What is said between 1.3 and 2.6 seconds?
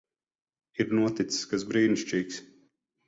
kas brīnišķīgs.